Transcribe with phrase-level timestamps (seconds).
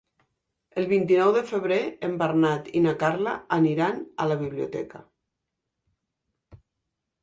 [0.81, 1.77] El vint-i-nou de febrer
[2.09, 5.07] en Bernat i na Carla aniran a la biblioteca.